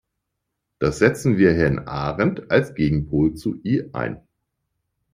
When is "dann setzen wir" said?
0.79-1.53